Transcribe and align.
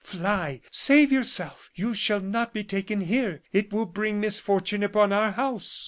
"Fly, 0.03 0.61
save 0.71 1.11
yourself. 1.11 1.69
You 1.75 1.93
shall 1.93 2.21
not 2.21 2.55
be 2.55 2.63
taken 2.63 3.01
here; 3.01 3.43
it 3.53 3.71
will 3.71 3.85
bring 3.85 4.19
misfortune 4.19 4.81
upon 4.81 5.13
our 5.13 5.29
house!" 5.33 5.79